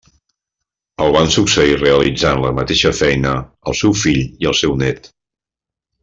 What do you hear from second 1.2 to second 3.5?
succeir realitzant la mateixa feina